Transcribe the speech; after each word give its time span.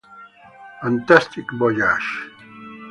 Fantastic 0.81 1.45
Voyage 1.61 2.09